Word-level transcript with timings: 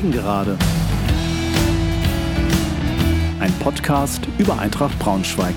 Gegengerade. 0.00 0.56
Ein 3.40 3.52
Podcast 3.58 4.28
über 4.38 4.56
Eintracht 4.56 4.96
Braunschweig. 5.00 5.56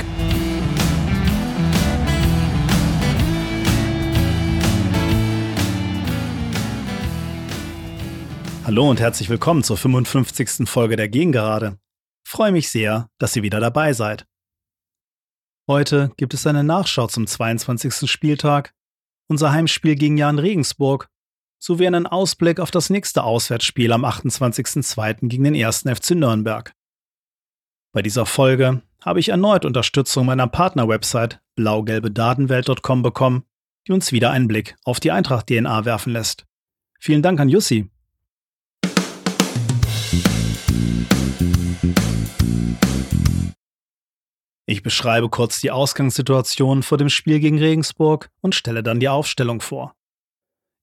Hallo 8.66 8.90
und 8.90 9.00
herzlich 9.00 9.30
willkommen 9.30 9.64
zur 9.64 9.78
55. 9.78 10.68
Folge 10.68 10.96
der 10.96 11.08
Gegengerade. 11.08 11.78
Freue 12.28 12.52
mich 12.52 12.72
sehr, 12.72 13.10
dass 13.20 13.36
ihr 13.36 13.44
wieder 13.44 13.60
dabei 13.60 13.94
seid. 13.94 14.26
Heute 15.68 16.14
gibt 16.18 16.34
es 16.34 16.48
eine 16.48 16.64
Nachschau 16.64 17.06
zum 17.06 17.28
22. 17.28 18.10
Spieltag, 18.10 18.74
unser 19.28 19.52
Heimspiel 19.52 19.94
gegen 19.94 20.18
Jan 20.18 20.40
Regensburg 20.40 21.11
sowie 21.62 21.86
einen 21.86 22.08
Ausblick 22.08 22.60
auf 22.60 22.72
das 22.72 22.90
nächste 22.90 23.24
Auswärtsspiel 23.24 23.94
am 23.94 24.04
28.02. 24.04 25.28
gegen 25.28 25.44
den 25.44 25.56
1. 25.56 25.82
FC 25.82 26.12
Nürnberg. 26.12 26.74
Bei 27.94 28.02
dieser 28.02 28.26
Folge 28.26 28.82
habe 29.00 29.20
ich 29.20 29.30
erneut 29.30 29.64
Unterstützung 29.64 30.26
meiner 30.26 30.48
Partnerwebsite 30.48 31.40
blaugelbedatenwelt.com 31.56 33.04
bekommen, 33.04 33.44
die 33.88 33.92
uns 33.92 34.12
wieder 34.12 34.32
einen 34.32 34.48
Blick 34.48 34.76
auf 34.84 35.00
die 35.00 35.12
Eintracht-DNA 35.12 35.86
werfen 35.86 36.14
lässt. 36.14 36.46
Vielen 37.00 37.22
Dank 37.22 37.40
an 37.40 37.50
Jussi. 37.50 37.90
Ich 44.66 44.84
beschreibe 44.84 45.30
kurz 45.30 45.62
die 45.62 45.70
Ausgangssituation 45.70 46.82
vor 46.82 46.98
dem 46.98 47.10
Spiel 47.10 47.40
gegen 47.40 47.60
Regensburg 47.60 48.32
und 48.40 48.56
stelle 48.56 48.82
dann 48.82 49.00
die 49.00 49.10
Aufstellung 49.10 49.62
vor. 49.62 49.96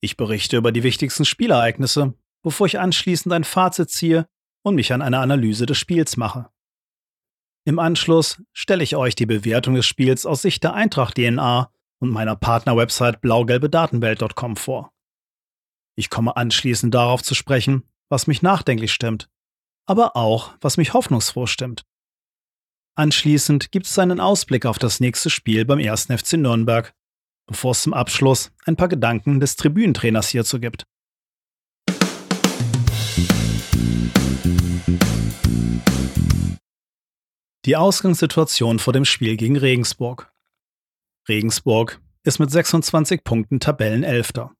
Ich 0.00 0.16
berichte 0.16 0.56
über 0.56 0.72
die 0.72 0.82
wichtigsten 0.82 1.24
Spielereignisse, 1.24 2.14
bevor 2.42 2.66
ich 2.66 2.78
anschließend 2.78 3.32
ein 3.32 3.44
Fazit 3.44 3.90
ziehe 3.90 4.28
und 4.62 4.74
mich 4.74 4.92
an 4.92 5.02
eine 5.02 5.18
Analyse 5.18 5.66
des 5.66 5.78
Spiels 5.78 6.16
mache. 6.16 6.50
Im 7.64 7.78
Anschluss 7.78 8.42
stelle 8.52 8.84
ich 8.84 8.96
euch 8.96 9.14
die 9.14 9.26
Bewertung 9.26 9.74
des 9.74 9.86
Spiels 9.86 10.24
aus 10.24 10.42
Sicht 10.42 10.62
der 10.62 10.74
Eintracht 10.74 11.16
DNA 11.16 11.70
und 11.98 12.10
meiner 12.10 12.36
Partnerwebsite 12.36 13.18
blaugelbedatenwelt.com 13.18 14.56
vor. 14.56 14.92
Ich 15.96 16.10
komme 16.10 16.36
anschließend 16.36 16.94
darauf 16.94 17.22
zu 17.22 17.34
sprechen, 17.34 17.82
was 18.08 18.26
mich 18.26 18.40
nachdenklich 18.40 18.92
stimmt, 18.92 19.28
aber 19.84 20.16
auch, 20.16 20.54
was 20.60 20.76
mich 20.76 20.94
hoffnungsfroh 20.94 21.46
stimmt. 21.46 21.84
Anschließend 22.94 23.70
gibt 23.70 23.86
es 23.86 23.98
einen 23.98 24.20
Ausblick 24.20 24.64
auf 24.64 24.78
das 24.78 25.00
nächste 25.00 25.28
Spiel 25.28 25.64
beim 25.64 25.78
1. 25.78 26.06
FC 26.06 26.34
Nürnberg 26.34 26.94
bevor 27.48 27.72
es 27.72 27.82
zum 27.82 27.92
Abschluss 27.92 28.52
ein 28.64 28.76
paar 28.76 28.88
Gedanken 28.88 29.40
des 29.40 29.56
Tribünentrainers 29.56 30.28
hierzu 30.28 30.60
gibt. 30.60 30.84
Die 37.64 37.76
Ausgangssituation 37.76 38.78
vor 38.78 38.92
dem 38.92 39.04
Spiel 39.04 39.36
gegen 39.36 39.56
Regensburg. 39.56 40.32
Regensburg 41.28 42.00
ist 42.22 42.38
mit 42.38 42.50
26 42.50 43.24
Punkten 43.24 43.60
Tabellenelfter. 43.60 44.52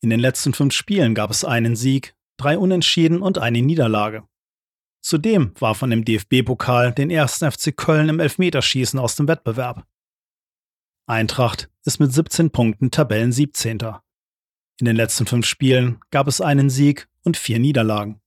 In 0.00 0.10
den 0.10 0.20
letzten 0.20 0.52
fünf 0.52 0.74
Spielen 0.74 1.14
gab 1.14 1.30
es 1.30 1.44
einen 1.44 1.74
Sieg, 1.74 2.14
drei 2.36 2.56
Unentschieden 2.56 3.20
und 3.20 3.38
eine 3.38 3.62
Niederlage. 3.62 4.22
Zudem 5.00 5.52
war 5.58 5.74
von 5.74 5.90
dem 5.90 6.04
DFB-Pokal 6.04 6.92
den 6.92 7.10
ersten 7.10 7.50
FC 7.50 7.76
Köln 7.76 8.08
im 8.08 8.20
Elfmeterschießen 8.20 8.98
aus 8.98 9.16
dem 9.16 9.26
Wettbewerb. 9.26 9.84
Eintracht 11.08 11.70
ist 11.86 12.00
mit 12.00 12.12
17 12.12 12.50
Punkten 12.50 12.90
Tabellen 12.90 13.32
17. 13.32 13.78
In 14.78 14.84
den 14.84 14.94
letzten 14.94 15.24
fünf 15.24 15.46
Spielen 15.46 16.00
gab 16.10 16.28
es 16.28 16.42
einen 16.42 16.68
Sieg 16.68 17.08
und 17.24 17.38
vier 17.38 17.58
Niederlagen. 17.58 18.20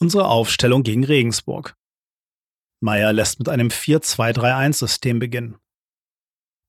Unsere 0.00 0.26
Aufstellung 0.26 0.84
gegen 0.84 1.04
Regensburg. 1.04 1.76
Meyer 2.80 3.12
lässt 3.12 3.38
mit 3.38 3.50
einem 3.50 3.68
4-2-3-1-System 3.68 5.18
beginnen. 5.18 5.58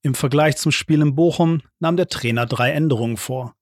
Im 0.02 0.14
Vergleich 0.14 0.58
zum 0.58 0.74
Spiel 0.74 1.02
in 1.02 1.16
Bochum 1.16 1.62
nahm 1.80 1.96
der 1.96 2.10
Trainer 2.10 2.46
drei 2.46 2.72
Änderungen 2.72 3.16
vor. 3.16 3.56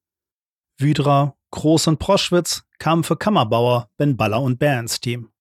Wydra, 0.78 1.36
Groß 1.52 1.86
und 1.86 2.00
Proschwitz 2.00 2.64
kamen 2.80 3.04
für 3.04 3.16
Kammerbauer, 3.16 3.88
Ben 3.96 4.16
Baller 4.16 4.42
und 4.42 4.58
Bär 4.58 4.80
ins 4.80 4.98
Team. 4.98 5.32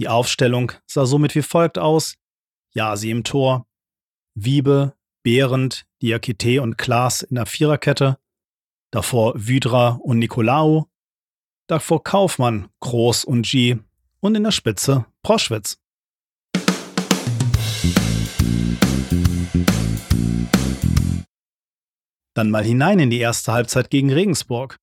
Die 0.00 0.08
Aufstellung 0.08 0.72
sah 0.86 1.06
somit 1.06 1.34
wie 1.34 1.42
folgt 1.42 1.78
aus: 1.78 2.16
Jasi 2.72 3.10
im 3.10 3.22
Tor, 3.22 3.66
Wiebe, 4.34 4.96
Behrendt, 5.22 5.86
Diakite 6.02 6.60
und 6.60 6.76
Klaas 6.76 7.22
in 7.22 7.36
der 7.36 7.46
Viererkette, 7.46 8.18
davor 8.90 9.34
Wydra 9.36 10.00
und 10.02 10.18
Nikolaou, 10.18 10.86
davor 11.68 12.02
Kaufmann, 12.02 12.68
Groß 12.80 13.24
und 13.24 13.46
G 13.46 13.78
und 14.20 14.34
in 14.34 14.42
der 14.42 14.50
Spitze 14.50 15.06
Proschwitz. 15.22 15.78
Dann 22.34 22.50
mal 22.50 22.64
hinein 22.64 22.98
in 22.98 23.10
die 23.10 23.20
erste 23.20 23.52
Halbzeit 23.52 23.90
gegen 23.90 24.12
Regensburg. 24.12 24.80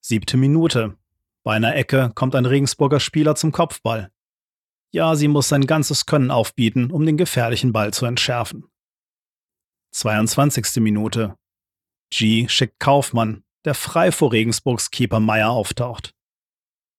Siebte 0.00 0.38
Minute. 0.38 0.96
Bei 1.46 1.54
einer 1.54 1.76
Ecke 1.76 2.10
kommt 2.16 2.34
ein 2.34 2.44
Regensburger 2.44 2.98
Spieler 2.98 3.36
zum 3.36 3.52
Kopfball. 3.52 4.10
Ja, 4.90 5.14
sie 5.14 5.28
muss 5.28 5.48
sein 5.48 5.64
ganzes 5.64 6.04
Können 6.04 6.32
aufbieten, 6.32 6.90
um 6.90 7.06
den 7.06 7.16
gefährlichen 7.16 7.70
Ball 7.70 7.94
zu 7.94 8.04
entschärfen. 8.04 8.64
22. 9.92 10.82
Minute. 10.82 11.36
G 12.10 12.48
schickt 12.48 12.80
Kaufmann, 12.80 13.44
der 13.64 13.74
frei 13.74 14.10
vor 14.10 14.32
Regensburgs 14.32 14.90
Keeper 14.90 15.20
Meier 15.20 15.50
auftaucht. 15.50 16.14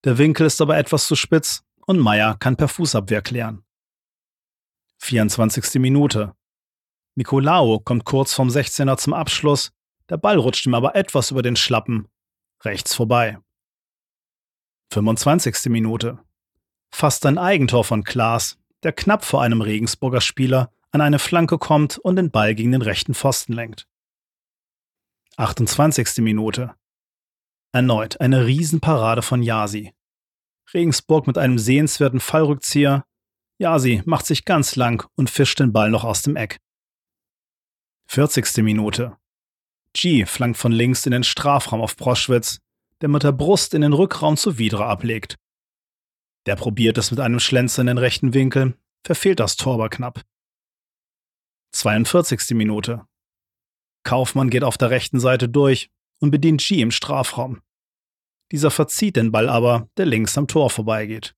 Der 0.05 0.17
Winkel 0.17 0.47
ist 0.47 0.61
aber 0.61 0.77
etwas 0.77 1.07
zu 1.07 1.17
spitz 1.17 1.65
und 1.85 1.99
Meier 1.99 2.37
kann 2.37 2.55
per 2.55 2.69
Fußabwehr 2.69 3.21
klären. 3.21 3.65
24. 4.99 5.81
Minute. 5.81 6.33
Nicolao 7.15 7.81
kommt 7.81 8.05
kurz 8.05 8.33
vom 8.33 8.47
16er 8.47 8.95
zum 8.95 9.11
Abschluss, 9.13 9.73
der 10.07 10.15
Ball 10.15 10.37
rutscht 10.37 10.65
ihm 10.67 10.73
aber 10.73 10.95
etwas 10.95 11.31
über 11.31 11.41
den 11.41 11.57
Schlappen, 11.57 12.07
rechts 12.63 12.95
vorbei. 12.95 13.41
25. 14.91 15.69
Minute. 15.69 16.19
Fast 16.91 17.25
ein 17.25 17.37
Eigentor 17.37 17.83
von 17.83 18.03
Klaas, 18.03 18.57
der 18.83 18.93
knapp 18.93 19.25
vor 19.25 19.41
einem 19.41 19.61
Regensburger 19.61 20.21
Spieler 20.21 20.71
an 20.91 21.01
eine 21.01 21.19
Flanke 21.19 21.57
kommt 21.57 21.97
und 21.97 22.15
den 22.15 22.31
Ball 22.31 22.55
gegen 22.55 22.71
den 22.71 22.81
rechten 22.81 23.13
Pfosten 23.13 23.53
lenkt. 23.53 23.87
28. 25.35 26.17
Minute. 26.19 26.73
Erneut 27.73 28.21
eine 28.21 28.45
Riesenparade 28.45 29.21
von 29.21 29.43
Yasi. 29.43 29.93
Regensburg 30.73 31.27
mit 31.27 31.37
einem 31.37 31.59
sehenswerten 31.59 32.19
Fallrückzieher. 32.19 33.05
Yasi 33.59 34.01
macht 34.05 34.25
sich 34.25 34.45
ganz 34.45 34.75
lang 34.75 35.07
und 35.15 35.29
fischt 35.29 35.59
den 35.59 35.73
Ball 35.73 35.91
noch 35.91 36.03
aus 36.05 36.21
dem 36.21 36.35
Eck. 36.37 36.59
40. 38.07 38.63
Minute. 38.63 39.17
G 39.93 40.25
flankt 40.25 40.57
von 40.57 40.71
links 40.71 41.05
in 41.05 41.11
den 41.11 41.23
Strafraum 41.23 41.81
auf 41.81 41.97
Proschwitz, 41.97 42.61
der 43.01 43.09
mit 43.09 43.23
der 43.23 43.31
Brust 43.31 43.73
in 43.73 43.81
den 43.81 43.93
Rückraum 43.93 44.37
zu 44.37 44.57
Widra 44.57 44.89
ablegt. 44.89 45.37
Der 46.45 46.55
probiert 46.55 46.97
es 46.97 47.11
mit 47.11 47.19
einem 47.19 47.39
Schlenzer 47.39 47.81
in 47.81 47.87
den 47.87 47.97
rechten 47.97 48.33
Winkel, 48.33 48.77
verfehlt 49.05 49.39
das 49.39 49.55
Tor 49.55 49.75
aber 49.75 49.89
knapp. 49.89 50.23
42. 51.73 52.51
Minute. 52.51 53.05
Kaufmann 54.03 54.49
geht 54.49 54.63
auf 54.63 54.77
der 54.77 54.89
rechten 54.89 55.19
Seite 55.19 55.49
durch 55.49 55.89
und 56.19 56.31
bedient 56.31 56.61
G 56.61 56.81
im 56.81 56.91
Strafraum. 56.91 57.61
Dieser 58.51 58.71
verzieht 58.71 59.17
den 59.17 59.31
Ball 59.31 59.49
aber, 59.49 59.89
der 59.97 60.05
links 60.05 60.37
am 60.37 60.47
Tor 60.47 60.69
vorbeigeht. 60.69 61.35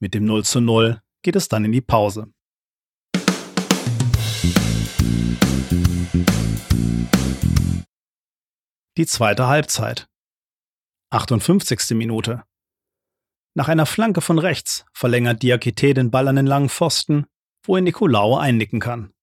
Mit 0.00 0.14
dem 0.14 0.24
0 0.24 0.44
zu 0.44 0.60
0 0.60 1.02
geht 1.22 1.36
es 1.36 1.48
dann 1.48 1.64
in 1.66 1.72
die 1.72 1.82
Pause. 1.82 2.32
Die 8.96 9.06
zweite 9.06 9.46
Halbzeit. 9.46 10.08
58. 11.10 11.96
Minute. 11.96 12.44
Nach 13.54 13.68
einer 13.68 13.86
Flanke 13.86 14.20
von 14.20 14.38
rechts 14.38 14.84
verlängert 14.92 15.42
Diakite 15.42 15.94
den 15.94 16.10
Ball 16.10 16.28
an 16.28 16.36
den 16.36 16.46
langen 16.46 16.68
Pfosten, 16.68 17.26
wo 17.64 17.76
er 17.76 17.82
Nicolao 17.82 18.36
einnicken 18.36 18.78
kann. 18.78 19.14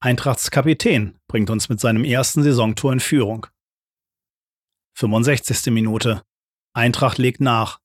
Eintrachts 0.00 0.52
Kapitän 0.52 1.18
bringt 1.26 1.50
uns 1.50 1.68
mit 1.68 1.80
seinem 1.80 2.04
ersten 2.04 2.44
Saisontor 2.44 2.92
in 2.92 3.00
Führung. 3.00 3.48
65. 4.96 5.72
Minute. 5.72 6.22
Eintracht 6.74 7.18
legt 7.18 7.40
nach. 7.40 7.80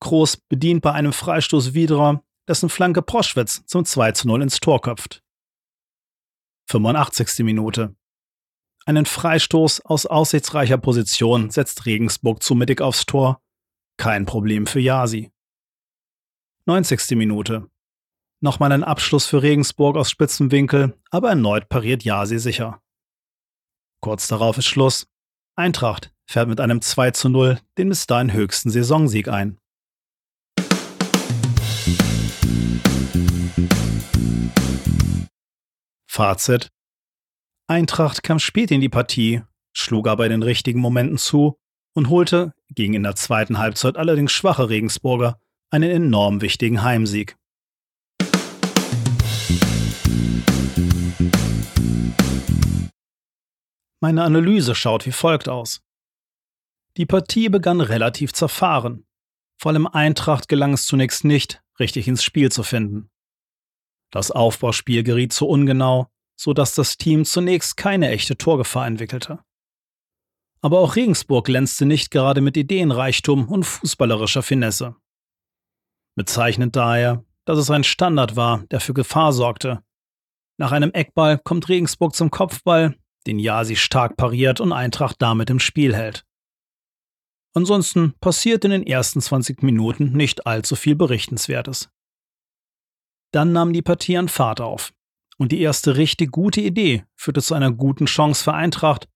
Groß 0.00 0.36
bedient 0.36 0.80
bei 0.82 0.92
einem 0.92 1.12
Freistoß 1.12 1.74
Wiedra, 1.74 2.22
dessen 2.46 2.68
Flanke 2.68 3.02
Proschwitz 3.02 3.66
zum 3.66 3.84
2 3.84 4.12
zu 4.12 4.28
0 4.28 4.42
ins 4.42 4.60
Tor 4.60 4.80
köpft. 4.80 5.24
85. 6.70 7.44
Minute. 7.44 7.97
Einen 8.88 9.04
Freistoß 9.04 9.82
aus 9.84 10.06
aussichtsreicher 10.06 10.78
Position 10.78 11.50
setzt 11.50 11.84
Regensburg 11.84 12.42
zu 12.42 12.54
mittig 12.54 12.80
aufs 12.80 13.04
Tor. 13.04 13.42
Kein 13.98 14.24
Problem 14.24 14.66
für 14.66 14.80
Yasi. 14.80 15.30
90. 16.64 17.10
Minute. 17.10 17.68
Nochmal 18.40 18.72
ein 18.72 18.84
Abschluss 18.84 19.26
für 19.26 19.42
Regensburg 19.42 19.98
aus 19.98 20.10
spitzem 20.10 20.50
Winkel, 20.50 20.98
aber 21.10 21.28
erneut 21.28 21.68
pariert 21.68 22.02
Jasi 22.02 22.38
sicher. 22.38 22.80
Kurz 24.00 24.26
darauf 24.26 24.56
ist 24.56 24.64
Schluss. 24.64 25.06
Eintracht 25.54 26.10
fährt 26.24 26.48
mit 26.48 26.58
einem 26.58 26.80
2 26.80 27.10
zu 27.10 27.28
0 27.28 27.60
den 27.76 27.90
bis 27.90 28.06
dahin 28.06 28.32
höchsten 28.32 28.70
Saisonsieg 28.70 29.28
ein. 29.28 29.58
Fazit. 36.06 36.70
Eintracht 37.70 38.22
kam 38.22 38.38
spät 38.38 38.70
in 38.70 38.80
die 38.80 38.88
Partie, 38.88 39.42
schlug 39.74 40.08
aber 40.08 40.24
in 40.24 40.30
den 40.30 40.42
richtigen 40.42 40.80
Momenten 40.80 41.18
zu 41.18 41.58
und 41.92 42.08
holte, 42.08 42.54
gegen 42.70 42.94
in 42.94 43.02
der 43.02 43.14
zweiten 43.14 43.58
Halbzeit 43.58 43.98
allerdings 43.98 44.32
schwache 44.32 44.70
Regensburger, 44.70 45.38
einen 45.68 45.90
enorm 45.90 46.40
wichtigen 46.40 46.82
Heimsieg. 46.82 47.36
Meine 54.00 54.22
Analyse 54.24 54.74
schaut 54.74 55.04
wie 55.04 55.12
folgt 55.12 55.50
aus. 55.50 55.82
Die 56.96 57.04
Partie 57.04 57.50
begann 57.50 57.82
relativ 57.82 58.32
zerfahren. 58.32 59.06
Vor 59.58 59.72
allem 59.72 59.86
Eintracht 59.86 60.48
gelang 60.48 60.72
es 60.72 60.86
zunächst 60.86 61.22
nicht, 61.24 61.62
richtig 61.78 62.08
ins 62.08 62.24
Spiel 62.24 62.50
zu 62.50 62.62
finden. 62.62 63.10
Das 64.10 64.30
Aufbauspiel 64.30 65.02
geriet 65.02 65.34
zu 65.34 65.46
ungenau, 65.46 66.08
so 66.38 66.52
dass 66.52 66.74
das 66.74 66.96
Team 66.96 67.24
zunächst 67.24 67.76
keine 67.76 68.10
echte 68.10 68.36
Torgefahr 68.36 68.86
entwickelte. 68.86 69.40
Aber 70.60 70.78
auch 70.78 70.96
Regensburg 70.96 71.46
glänzte 71.46 71.84
nicht 71.84 72.10
gerade 72.10 72.40
mit 72.40 72.56
Ideenreichtum 72.56 73.48
und 73.48 73.64
fußballerischer 73.64 74.42
Finesse. 74.42 74.96
Bezeichnend 76.16 76.76
daher, 76.76 77.24
dass 77.44 77.58
es 77.58 77.70
ein 77.70 77.84
Standard 77.84 78.36
war, 78.36 78.64
der 78.70 78.80
für 78.80 78.94
Gefahr 78.94 79.32
sorgte. 79.32 79.82
Nach 80.58 80.72
einem 80.72 80.92
Eckball 80.92 81.38
kommt 81.38 81.68
Regensburg 81.68 82.14
zum 82.14 82.30
Kopfball, 82.30 82.96
den 83.26 83.38
Jasi 83.38 83.76
stark 83.76 84.16
pariert 84.16 84.60
und 84.60 84.72
Eintracht 84.72 85.16
damit 85.20 85.50
im 85.50 85.60
Spiel 85.60 85.94
hält. 85.94 86.24
Ansonsten 87.54 88.14
passiert 88.20 88.64
in 88.64 88.70
den 88.70 88.86
ersten 88.86 89.20
20 89.20 89.62
Minuten 89.62 90.12
nicht 90.12 90.46
allzu 90.46 90.76
viel 90.76 90.94
Berichtenswertes. 90.94 91.88
Dann 93.32 93.52
nahm 93.52 93.72
die 93.72 93.82
Partie 93.82 94.16
an 94.16 94.28
Fahrt 94.28 94.60
auf. 94.60 94.92
Und 95.38 95.52
die 95.52 95.60
erste 95.60 95.96
richtig 95.96 96.32
gute 96.32 96.60
Idee 96.60 97.04
führte 97.14 97.40
zu 97.40 97.54
einer 97.54 97.70
guten 97.70 98.06
Chance 98.06 98.42
für 98.42 98.54
Eintracht, 98.54 99.08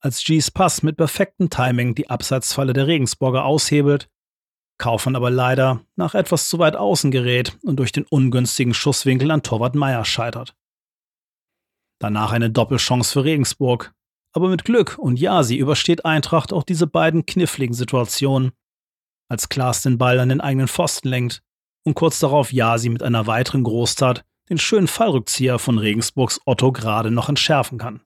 als 0.00 0.22
G's 0.22 0.50
Pass 0.50 0.82
mit 0.82 0.96
perfektem 0.96 1.50
Timing 1.50 1.94
die 1.94 2.10
Abseitsfalle 2.10 2.72
der 2.72 2.86
Regensburger 2.86 3.44
aushebelt, 3.44 4.08
Kaufmann 4.78 5.16
aber 5.16 5.30
leider 5.30 5.84
nach 5.96 6.14
etwas 6.14 6.48
zu 6.48 6.58
weit 6.58 6.76
außen 6.76 7.10
gerät 7.10 7.58
und 7.62 7.76
durch 7.76 7.92
den 7.92 8.04
ungünstigen 8.04 8.74
Schusswinkel 8.74 9.30
an 9.30 9.42
Torwart 9.42 9.74
Meier 9.74 10.04
scheitert. 10.04 10.56
Danach 12.00 12.32
eine 12.32 12.50
Doppelchance 12.50 13.12
für 13.12 13.24
Regensburg. 13.24 13.94
Aber 14.32 14.48
mit 14.48 14.64
Glück 14.64 14.98
und 14.98 15.18
ja, 15.18 15.44
sie 15.44 15.58
übersteht 15.58 16.04
Eintracht 16.04 16.52
auch 16.52 16.64
diese 16.64 16.88
beiden 16.88 17.24
kniffligen 17.24 17.74
Situationen, 17.74 18.50
als 19.30 19.48
Klaas 19.48 19.82
den 19.82 19.96
Ball 19.96 20.18
an 20.18 20.28
den 20.28 20.40
eigenen 20.40 20.66
Pfosten 20.66 21.08
lenkt 21.08 21.42
und 21.84 21.94
kurz 21.94 22.18
darauf 22.18 22.52
Jasi 22.52 22.88
mit 22.88 23.02
einer 23.02 23.28
weiteren 23.28 23.62
Großtat 23.62 24.24
den 24.48 24.58
schönen 24.58 24.88
Fallrückzieher 24.88 25.58
von 25.58 25.78
Regensburgs 25.78 26.40
Otto 26.44 26.72
gerade 26.72 27.10
noch 27.10 27.28
entschärfen 27.28 27.78
kann. 27.78 28.02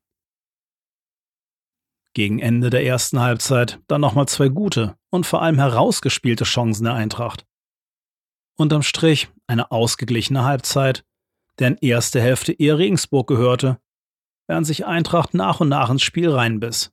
Gegen 2.15 2.39
Ende 2.39 2.71
der 2.71 2.85
ersten 2.85 3.21
Halbzeit 3.21 3.81
dann 3.87 4.01
nochmal 4.01 4.27
zwei 4.29 4.49
gute 4.49 4.97
und 5.11 5.27
vor 5.27 5.43
allem 5.43 5.59
herausgespielte 5.59 6.45
Chancen 6.45 6.85
der 6.85 6.95
Eintracht. 6.95 7.47
Unterm 8.57 8.83
Strich 8.83 9.29
eine 9.47 9.71
ausgeglichene 9.71 10.45
Halbzeit, 10.45 11.05
deren 11.59 11.77
erste 11.79 12.21
Hälfte 12.21 12.53
eher 12.53 12.79
Regensburg 12.79 13.29
gehörte, 13.29 13.79
während 14.49 14.67
sich 14.67 14.87
Eintracht 14.87 15.35
nach 15.35 15.61
und 15.61 15.69
nach 15.69 15.91
ins 15.91 16.03
Spiel 16.03 16.31
reinbiss. 16.31 16.93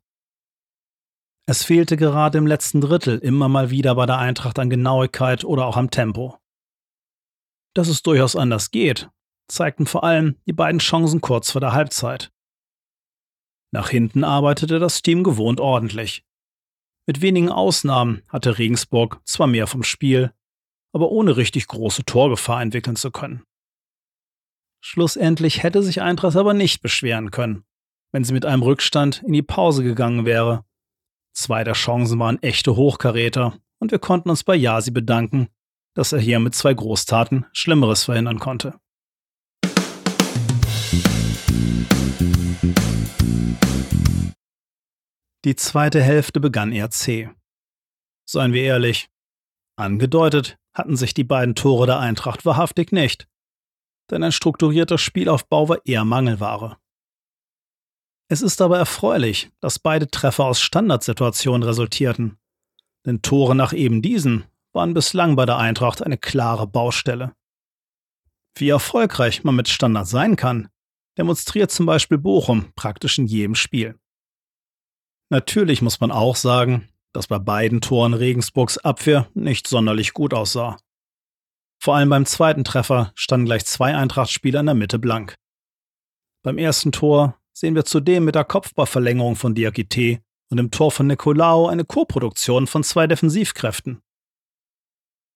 Es 1.48 1.64
fehlte 1.64 1.96
gerade 1.96 2.38
im 2.38 2.48
letzten 2.48 2.82
Drittel 2.82 3.20
immer 3.20 3.50
mal 3.50 3.70
wieder 3.70 3.96
bei 3.96 4.06
der 4.06 4.18
Eintracht 4.18 4.58
an 4.58 4.70
Genauigkeit 4.70 5.44
oder 5.44 5.66
auch 5.66 5.78
am 5.78 5.92
Tempo. 5.92 6.38
Dass 7.76 7.88
es 7.88 8.02
durchaus 8.02 8.36
anders 8.36 8.72
geht, 8.72 9.10
zeigten 9.48 9.86
vor 9.86 10.04
allem 10.04 10.38
die 10.46 10.54
beiden 10.54 10.80
Chancen 10.80 11.22
kurz 11.22 11.52
vor 11.52 11.62
der 11.62 11.74
Halbzeit. 11.74 12.32
Nach 13.72 13.90
hinten 13.90 14.24
arbeitete 14.24 14.80
das 14.80 15.02
Team 15.02 15.24
gewohnt 15.24 15.60
ordentlich. 15.60 16.24
Mit 17.08 17.22
wenigen 17.22 17.50
Ausnahmen 17.50 18.24
hatte 18.30 18.58
Regensburg 18.58 19.20
zwar 19.26 19.48
mehr 19.48 19.68
vom 19.68 19.84
Spiel, 19.84 20.34
aber 20.94 21.12
ohne 21.12 21.38
richtig 21.38 21.68
große 21.68 22.06
Torgefahr 22.06 22.62
entwickeln 22.62 22.96
zu 22.96 23.12
können. 23.12 23.44
Schlussendlich 24.82 25.62
hätte 25.62 25.84
sich 25.84 26.02
Eintracht 26.02 26.36
aber 26.36 26.54
nicht 26.54 26.82
beschweren 26.82 27.32
können, 27.32 27.66
wenn 28.12 28.24
sie 28.24 28.34
mit 28.34 28.46
einem 28.46 28.64
Rückstand 28.64 29.24
in 29.24 29.34
die 29.34 29.42
Pause 29.42 29.84
gegangen 29.84 30.26
wäre. 30.26 30.64
Zwei 31.34 31.64
der 31.64 31.74
Chancen 31.74 32.18
waren 32.20 32.42
echte 32.42 32.76
Hochkaräter 32.76 33.60
und 33.80 33.92
wir 33.92 34.00
konnten 34.00 34.30
uns 34.30 34.44
bei 34.44 34.56
Yasi 34.56 34.92
bedanken, 34.92 35.50
dass 35.96 36.14
er 36.14 36.20
hier 36.20 36.40
mit 36.40 36.56
zwei 36.56 36.74
Großtaten 36.74 37.46
Schlimmeres 37.52 38.06
verhindern 38.06 38.40
konnte. 38.40 38.80
Die 45.46 45.56
zweite 45.56 46.02
Hälfte 46.02 46.40
begann 46.40 46.72
eher 46.72 46.90
zäh. 46.90 47.30
Seien 48.28 48.52
wir 48.52 48.64
ehrlich, 48.64 49.10
angedeutet 49.76 50.58
hatten 50.74 50.98
sich 50.98 51.14
die 51.14 51.24
beiden 51.24 51.54
Tore 51.54 51.86
der 51.86 52.00
Eintracht 52.00 52.46
wahrhaftig 52.46 52.92
nicht, 52.92 53.28
denn 54.10 54.24
ein 54.24 54.32
strukturierter 54.32 54.98
Spielaufbau 54.98 55.70
war 55.70 55.86
eher 55.86 56.04
Mangelware. 56.04 56.78
Es 58.28 58.42
ist 58.42 58.60
aber 58.60 58.80
erfreulich, 58.80 59.52
dass 59.60 59.78
beide 59.78 60.08
Treffer 60.08 60.46
aus 60.46 60.60
Standardsituationen 60.60 61.62
resultierten, 61.62 62.40
denn 63.06 63.22
Tore 63.22 63.54
nach 63.54 63.72
eben 63.72 64.02
diesen 64.02 64.46
waren 64.74 64.96
bislang 64.96 65.36
bei 65.36 65.46
der 65.46 65.58
Eintracht 65.58 66.02
eine 66.02 66.18
klare 66.18 66.66
Baustelle. 66.66 67.36
Wie 68.58 68.70
erfolgreich 68.70 69.44
man 69.44 69.56
mit 69.56 69.70
Standard 69.70 70.08
sein 70.08 70.36
kann, 70.36 70.70
demonstriert 71.18 71.72
zum 71.72 71.86
Beispiel 71.86 72.18
Bochum 72.18 72.74
praktisch 72.76 73.18
in 73.18 73.26
jedem 73.28 73.56
Spiel. 73.56 74.00
Natürlich 75.30 75.82
muss 75.82 76.00
man 76.00 76.12
auch 76.12 76.36
sagen, 76.36 76.90
dass 77.14 77.28
bei 77.28 77.40
beiden 77.40 77.82
Toren 77.82 78.14
Regensburgs 78.14 78.78
Abwehr 78.78 79.30
nicht 79.34 79.68
sonderlich 79.68 80.14
gut 80.14 80.34
aussah. 80.34 80.78
Vor 81.82 81.96
allem 81.96 82.10
beim 82.10 82.26
zweiten 82.26 82.64
Treffer 82.64 83.12
standen 83.16 83.46
gleich 83.46 83.66
zwei 83.66 83.96
Eintrachtspieler 83.96 84.60
in 84.60 84.66
der 84.66 84.76
Mitte 84.76 85.00
blank. 85.00 85.36
Beim 86.44 86.58
ersten 86.58 86.92
Tor 86.92 87.40
sehen 87.54 87.76
wir 87.76 87.86
zudem 87.86 88.26
mit 88.26 88.36
der 88.36 88.44
Kopfballverlängerung 88.44 89.36
von 89.36 89.56
Diakite 89.56 90.22
und 90.50 90.58
im 90.58 90.72
Tor 90.72 90.92
von 90.92 91.08
Nicolao 91.08 91.68
eine 91.68 91.86
Koproduktion 91.86 92.68
von 92.68 92.84
zwei 92.84 93.08
Defensivkräften. 93.08 94.02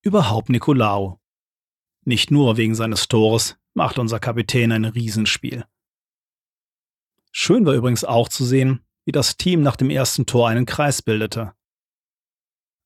Überhaupt 0.01 0.49
Nicolao. 0.49 1.19
Nicht 2.05 2.31
nur 2.31 2.57
wegen 2.57 2.75
seines 2.75 3.07
Tores 3.07 3.58
macht 3.73 3.99
unser 3.99 4.19
Kapitän 4.19 4.71
ein 4.71 4.85
Riesenspiel. 4.85 5.65
Schön 7.31 7.65
war 7.65 7.73
übrigens 7.73 8.03
auch 8.03 8.29
zu 8.29 8.45
sehen, 8.45 8.85
wie 9.05 9.11
das 9.11 9.37
Team 9.37 9.61
nach 9.61 9.75
dem 9.75 9.89
ersten 9.89 10.25
Tor 10.25 10.49
einen 10.49 10.65
Kreis 10.65 11.01
bildete. 11.01 11.53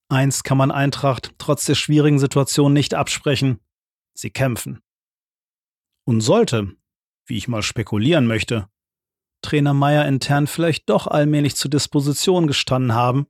Eins 0.09 0.43
kann 0.43 0.57
man 0.57 0.71
Eintracht 0.71 1.33
trotz 1.37 1.65
der 1.65 1.75
schwierigen 1.75 2.19
Situation 2.19 2.73
nicht 2.73 2.93
absprechen. 2.93 3.59
Sie 4.13 4.29
kämpfen. 4.29 4.81
Und 6.05 6.21
sollte, 6.21 6.75
wie 7.25 7.37
ich 7.37 7.47
mal 7.47 7.63
spekulieren 7.63 8.27
möchte, 8.27 8.67
Trainer 9.41 9.73
Meyer 9.73 10.07
intern 10.07 10.47
vielleicht 10.47 10.89
doch 10.89 11.07
allmählich 11.07 11.55
zur 11.55 11.71
Disposition 11.71 12.47
gestanden 12.47 12.93
haben, 12.93 13.27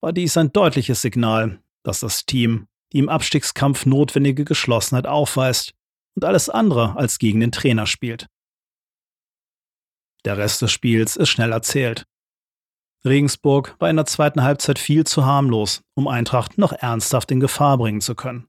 war 0.00 0.12
dies 0.12 0.36
ein 0.36 0.52
deutliches 0.52 1.02
Signal, 1.02 1.62
dass 1.82 2.00
das 2.00 2.26
Team 2.26 2.68
die 2.92 2.98
im 2.98 3.08
Abstiegskampf 3.08 3.86
notwendige 3.86 4.44
Geschlossenheit 4.44 5.06
aufweist 5.06 5.74
und 6.16 6.24
alles 6.24 6.48
andere 6.48 6.96
als 6.96 7.18
gegen 7.18 7.40
den 7.40 7.52
Trainer 7.52 7.86
spielt. 7.86 8.26
Der 10.24 10.36
Rest 10.36 10.62
des 10.62 10.72
Spiels 10.72 11.14
ist 11.14 11.28
schnell 11.28 11.52
erzählt. 11.52 12.04
Regensburg 13.04 13.76
war 13.78 13.88
in 13.88 13.96
der 13.96 14.06
zweiten 14.06 14.42
Halbzeit 14.42 14.80
viel 14.80 15.04
zu 15.04 15.24
harmlos, 15.24 15.82
um 15.94 16.08
Eintracht 16.08 16.58
noch 16.58 16.72
ernsthaft 16.72 17.30
in 17.30 17.38
Gefahr 17.38 17.78
bringen 17.78 18.00
zu 18.00 18.16
können. 18.16 18.48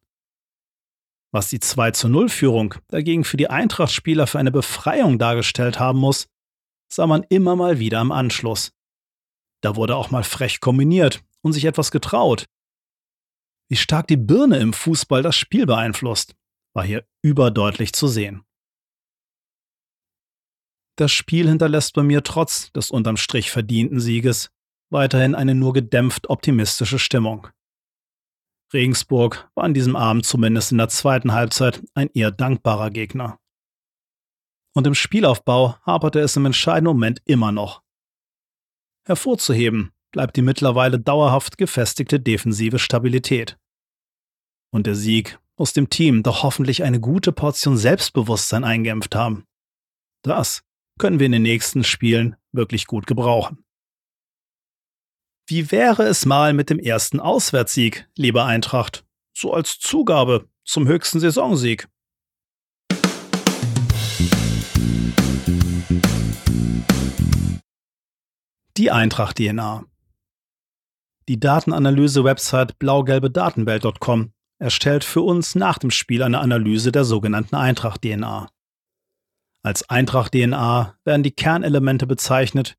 Was 1.32 1.50
die 1.50 1.60
2 1.60 1.92
zu 1.92 2.10
0 2.10 2.30
Führung 2.30 2.74
dagegen 2.88 3.24
für 3.24 3.38
die 3.38 3.50
Eintracht-Spieler 3.50 4.26
für 4.26 4.40
eine 4.40 4.52
Befreiung 4.52 5.20
dargestellt 5.20 5.78
haben 5.78 6.00
muss, 6.00 6.28
sah 6.92 7.06
man 7.06 7.24
immer 7.30 7.56
mal 7.56 7.80
wieder 7.80 8.02
im 8.02 8.12
Anschluss. 8.12 8.72
Da 9.62 9.76
wurde 9.76 9.96
auch 9.96 10.10
mal 10.10 10.24
frech 10.24 10.62
kombiniert 10.62 11.22
und 11.42 11.54
sich 11.54 11.66
etwas 11.66 11.92
getraut. 11.92 12.46
Wie 13.70 13.76
stark 13.76 14.08
die 14.08 14.18
Birne 14.18 14.58
im 14.58 14.74
Fußball 14.74 15.22
das 15.22 15.36
Spiel 15.36 15.66
beeinflusst, 15.66 16.34
war 16.78 16.86
hier 16.86 17.06
überdeutlich 17.24 17.92
zu 17.92 18.08
sehen. 18.08 18.46
Das 20.96 21.12
Spiel 21.12 21.48
hinterlässt 21.48 21.96
bei 21.96 22.04
mir 22.04 22.24
trotz 22.24 22.72
des 22.72 22.92
unterm 22.92 23.18
Strich 23.18 23.52
verdienten 23.52 24.00
Sieges 24.00 24.52
weiterhin 24.90 25.36
eine 25.36 25.56
nur 25.56 25.74
gedämpft 25.74 26.30
optimistische 26.30 27.00
Stimmung. 27.00 27.48
Regensburg 28.74 29.50
war 29.56 29.64
an 29.64 29.74
diesem 29.74 29.96
Abend 29.96 30.26
zumindest 30.26 30.72
in 30.72 30.78
der 30.78 30.90
zweiten 30.90 31.34
Halbzeit 31.34 31.84
ein 31.96 32.10
eher 32.14 32.32
dankbarer 32.32 32.92
Gegner. 32.92 33.40
Und 34.76 34.86
im 34.86 34.94
Spielaufbau 34.94 35.78
haperte 35.82 36.20
es 36.20 36.36
im 36.36 36.46
entscheidenden 36.46 36.94
Moment 36.94 37.22
immer 37.26 37.52
noch. 37.52 37.82
Hervorzuheben 39.06 39.94
bleibt 40.12 40.36
die 40.36 40.42
mittlerweile 40.44 41.00
dauerhaft 41.00 41.58
gefestigte 41.58 42.20
defensive 42.20 42.78
Stabilität. 42.78 43.58
Und 44.72 44.86
der 44.86 44.96
Sieg 44.96 45.40
muss 45.58 45.74
dem 45.74 45.90
Team 45.90 46.24
doch 46.24 46.44
hoffentlich 46.44 46.84
eine 46.84 47.00
gute 47.00 47.32
Portion 47.32 47.78
Selbstbewusstsein 47.78 48.64
eingeimpft 48.64 49.16
haben. 49.16 49.46
Das 50.24 50.64
können 51.00 51.20
wir 51.20 51.26
in 51.26 51.32
den 51.32 51.42
nächsten 51.42 51.84
Spielen 51.84 52.36
wirklich 52.52 52.86
gut 52.88 53.08
gebrauchen. 53.08 53.64
Wie 55.48 55.72
wäre 55.72 56.04
es 56.04 56.26
mal 56.26 56.54
mit 56.54 56.70
dem 56.70 56.80
ersten 56.80 57.20
Auswärtssieg, 57.20 58.08
lieber 58.16 58.46
Eintracht? 58.46 59.06
So 59.34 59.54
als 59.54 59.80
Zugabe 59.80 60.50
zum 60.66 60.88
höchsten 60.88 61.20
Saisonsieg. 61.20 61.88
Die 68.76 68.92
Eintracht 68.92 69.38
DNA. 69.38 69.86
Die 71.30 71.40
Datenanalyse-Website 71.40 72.78
blaugelbedatenwelt.com 72.78 74.34
erstellt 74.60 75.04
für 75.04 75.22
uns 75.22 75.56
nach 75.56 75.78
dem 75.78 75.92
Spiel 75.92 76.24
eine 76.24 76.40
Analyse 76.40 76.92
der 76.92 77.04
sogenannten 77.04 77.56
Eintracht 77.56 78.02
DNA. 78.02 78.50
Als 79.64 79.90
Eintracht 79.90 80.34
DNA 80.34 80.98
werden 81.04 81.24
die 81.24 81.32
Kernelemente 81.32 82.08
bezeichnet, 82.08 82.78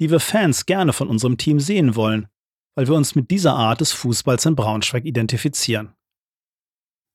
die 0.00 0.10
wir 0.10 0.20
Fans 0.20 0.66
gerne 0.66 0.92
von 0.92 1.08
unserem 1.08 1.36
Team 1.36 1.60
sehen 1.60 1.94
wollen, 1.94 2.28
weil 2.74 2.88
wir 2.88 2.94
uns 2.94 3.14
mit 3.14 3.30
dieser 3.30 3.54
Art 3.54 3.80
des 3.80 3.92
Fußballs 3.92 4.46
in 4.46 4.56
Braunschweig 4.56 5.04
identifizieren. 5.04 5.94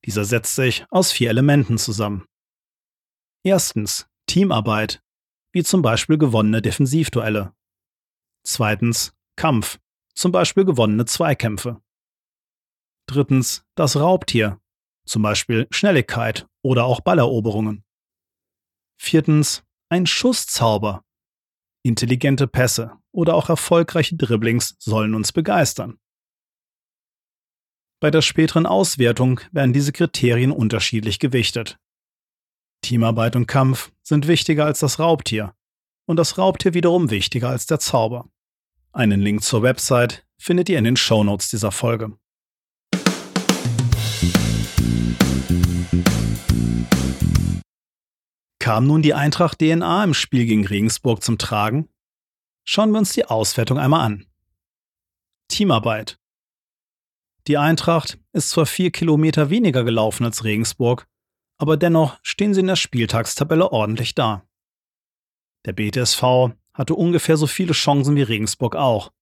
Dieser 0.05 0.23
setzt 0.23 0.55
sich 0.55 0.85
aus 0.89 1.11
vier 1.11 1.29
Elementen 1.29 1.77
zusammen. 1.77 2.25
Erstens 3.43 4.07
Teamarbeit, 4.27 5.01
wie 5.51 5.63
zum 5.63 5.81
Beispiel 5.81 6.17
gewonnene 6.17 6.61
Defensivduelle. 6.61 7.53
Zweitens 8.43 9.13
Kampf, 9.35 9.79
zum 10.13 10.31
Beispiel 10.31 10.65
gewonnene 10.65 11.05
Zweikämpfe. 11.05 11.81
Drittens 13.07 13.65
das 13.75 13.95
Raubtier, 13.95 14.59
zum 15.05 15.21
Beispiel 15.21 15.67
Schnelligkeit 15.71 16.47
oder 16.61 16.85
auch 16.85 17.01
Balleroberungen. 17.01 17.83
Viertens 18.99 19.63
ein 19.89 20.05
Schusszauber, 20.05 21.03
Intelligente 21.83 22.47
Pässe 22.47 22.97
oder 23.13 23.35
auch 23.35 23.47
erfolgreiche 23.47 24.17
Dribblings 24.17 24.75
sollen 24.79 25.15
uns 25.15 25.31
begeistern. 25.31 25.97
Bei 28.01 28.11
der 28.11 28.21
späteren 28.21 28.65
Auswertung 28.65 29.39
werden 29.51 29.71
diese 29.71 29.93
Kriterien 29.93 30.51
unterschiedlich 30.51 31.17
gewichtet. 31.19 31.79
Teamarbeit 32.81 33.37
und 33.37 33.47
Kampf 33.47 33.91
sind 34.03 34.27
wichtiger 34.27 34.65
als 34.65 34.79
das 34.79 34.99
Raubtier 34.99 35.55
und 36.05 36.17
das 36.17 36.37
Raubtier 36.37 36.73
wiederum 36.73 37.09
wichtiger 37.09 37.49
als 37.49 37.65
der 37.65 37.79
Zauber. 37.79 38.29
Einen 38.91 39.21
Link 39.21 39.41
zur 39.41 39.63
Website 39.63 40.27
findet 40.37 40.69
ihr 40.69 40.77
in 40.77 40.83
den 40.83 40.97
Shownotes 40.97 41.49
dieser 41.49 41.71
Folge. 41.71 42.17
Kam 48.59 48.85
nun 48.85 49.01
die 49.01 49.13
Eintracht 49.13 49.59
DNA 49.59 50.03
im 50.03 50.13
Spiel 50.13 50.45
gegen 50.45 50.67
Regensburg 50.67 51.23
zum 51.23 51.37
Tragen? 51.37 51.87
Schauen 52.65 52.91
wir 52.91 52.97
uns 52.97 53.13
die 53.13 53.23
Auswertung 53.23 53.79
einmal 53.79 54.01
an. 54.01 54.25
Teamarbeit. 55.47 56.19
Die 57.47 57.57
Eintracht 57.57 58.19
ist 58.33 58.49
zwar 58.49 58.65
vier 58.65 58.91
Kilometer 58.91 59.49
weniger 59.49 59.85
gelaufen 59.85 60.25
als 60.25 60.43
Regensburg, 60.43 61.07
aber 61.57 61.77
dennoch 61.77 62.19
stehen 62.23 62.53
sie 62.53 62.59
in 62.59 62.67
der 62.67 62.75
Spieltagstabelle 62.75 63.71
ordentlich 63.71 64.15
da. 64.15 64.45
Der 65.65 65.71
BTSV 65.71 66.21
hatte 66.73 66.93
ungefähr 66.93 67.37
so 67.37 67.47
viele 67.47 67.71
Chancen 67.71 68.17
wie 68.17 68.23
Regensburg 68.23 68.75
auch. 68.75 69.13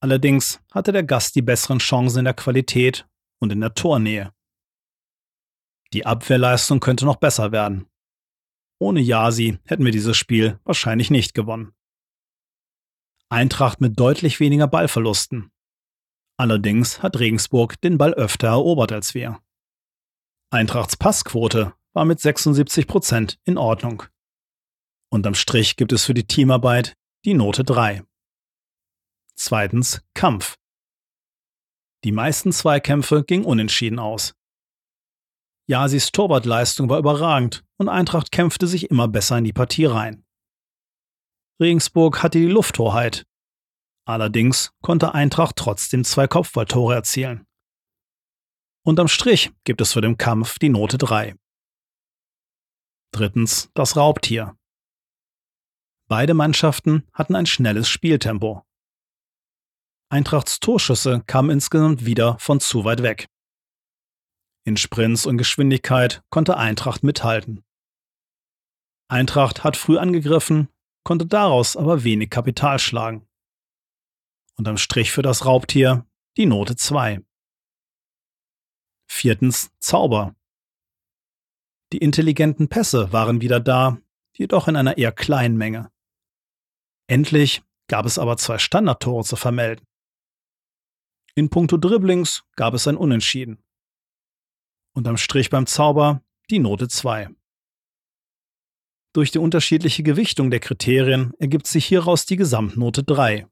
Allerdings 0.00 0.60
hatte 0.72 0.90
der 0.90 1.04
Gast 1.04 1.36
die 1.36 1.42
besseren 1.42 1.78
Chancen 1.78 2.18
in 2.18 2.24
der 2.24 2.34
Qualität 2.34 3.06
und 3.38 3.52
in 3.52 3.60
der 3.60 3.74
Tornähe. 3.74 4.32
Die 5.92 6.06
Abwehrleistung 6.06 6.80
könnte 6.80 7.04
noch 7.04 7.16
besser 7.16 7.52
werden. 7.52 7.86
Ohne 8.78 9.00
Yasi 9.00 9.58
hätten 9.64 9.84
wir 9.84 9.92
dieses 9.92 10.16
Spiel 10.16 10.58
wahrscheinlich 10.64 11.10
nicht 11.10 11.34
gewonnen. 11.34 11.74
Eintracht 13.28 13.80
mit 13.80 13.98
deutlich 13.98 14.40
weniger 14.40 14.66
Ballverlusten. 14.66 15.50
Allerdings 16.36 17.02
hat 17.02 17.18
Regensburg 17.18 17.80
den 17.80 17.98
Ball 17.98 18.14
öfter 18.14 18.48
erobert 18.48 18.92
als 18.92 19.14
wir. 19.14 19.40
Eintrachts 20.50 20.96
Passquote 20.96 21.74
war 21.92 22.04
mit 22.04 22.20
76 22.20 22.86
Prozent 22.86 23.38
in 23.44 23.58
Ordnung. 23.58 24.04
Unterm 25.10 25.34
Strich 25.34 25.76
gibt 25.76 25.92
es 25.92 26.04
für 26.04 26.14
die 26.14 26.26
Teamarbeit 26.26 26.96
die 27.24 27.34
Note 27.34 27.64
3. 27.64 28.02
Zweitens 29.34 30.02
Kampf. 30.14 30.56
Die 32.04 32.12
meisten 32.12 32.52
Zweikämpfe 32.52 33.24
gingen 33.24 33.44
unentschieden 33.44 33.98
aus. 33.98 34.34
Jasis 35.70 36.10
Torwartleistung 36.10 36.88
war 36.88 36.98
überragend 36.98 37.64
und 37.76 37.88
Eintracht 37.88 38.32
kämpfte 38.32 38.66
sich 38.66 38.90
immer 38.90 39.06
besser 39.06 39.38
in 39.38 39.44
die 39.44 39.52
Partie 39.52 39.84
rein. 39.84 40.24
Regensburg 41.60 42.24
hatte 42.24 42.40
die 42.40 42.46
Lufthoheit. 42.46 43.24
Allerdings 44.04 44.72
konnte 44.82 45.14
Eintracht 45.14 45.54
trotzdem 45.54 46.02
zwei 46.02 46.26
Kopfballtore 46.26 46.96
erzielen. 46.96 47.46
Unterm 48.84 49.06
Strich 49.06 49.52
gibt 49.62 49.80
es 49.80 49.92
für 49.92 50.00
den 50.00 50.18
Kampf 50.18 50.58
die 50.58 50.70
Note 50.70 50.98
3. 50.98 51.36
Drittens 53.12 53.70
das 53.74 53.96
Raubtier. 53.96 54.58
Beide 56.08 56.34
Mannschaften 56.34 57.06
hatten 57.12 57.36
ein 57.36 57.46
schnelles 57.46 57.88
Spieltempo. 57.88 58.64
Eintrachts 60.08 60.58
Torschüsse 60.58 61.22
kamen 61.28 61.50
insgesamt 61.50 62.04
wieder 62.04 62.36
von 62.40 62.58
zu 62.58 62.84
weit 62.84 63.04
weg. 63.04 63.28
In 64.70 64.76
Sprints 64.76 65.26
und 65.26 65.36
Geschwindigkeit 65.36 66.22
konnte 66.30 66.56
Eintracht 66.56 67.02
mithalten. 67.02 67.64
Eintracht 69.08 69.64
hat 69.64 69.76
früh 69.76 69.98
angegriffen, 69.98 70.68
konnte 71.02 71.26
daraus 71.26 71.76
aber 71.76 72.04
wenig 72.04 72.30
Kapital 72.30 72.78
schlagen. 72.78 73.26
Unterm 74.54 74.76
Strich 74.76 75.10
für 75.10 75.22
das 75.22 75.44
Raubtier 75.44 76.06
die 76.36 76.46
Note 76.46 76.76
2. 76.76 77.20
Viertens 79.08 79.72
Zauber. 79.80 80.36
Die 81.92 81.98
intelligenten 81.98 82.68
Pässe 82.68 83.12
waren 83.12 83.40
wieder 83.40 83.58
da, 83.58 83.98
jedoch 84.36 84.68
in 84.68 84.76
einer 84.76 84.98
eher 84.98 85.10
kleinen 85.10 85.56
Menge. 85.56 85.90
Endlich 87.08 87.64
gab 87.88 88.06
es 88.06 88.20
aber 88.20 88.36
zwei 88.36 88.58
Standardtore 88.58 89.24
zu 89.24 89.34
vermelden. 89.34 89.84
In 91.34 91.50
puncto 91.50 91.76
Dribblings 91.76 92.44
gab 92.54 92.74
es 92.74 92.86
ein 92.86 92.96
Unentschieden. 92.96 93.64
Unterm 94.92 95.16
Strich 95.16 95.50
beim 95.50 95.66
Zauber 95.66 96.22
die 96.50 96.58
Note 96.58 96.88
2. 96.88 97.28
Durch 99.12 99.30
die 99.30 99.38
unterschiedliche 99.38 100.02
Gewichtung 100.02 100.50
der 100.50 100.60
Kriterien 100.60 101.32
ergibt 101.38 101.66
sich 101.66 101.86
hieraus 101.86 102.26
die 102.26 102.36
Gesamtnote 102.36 103.04
3. 103.04 103.46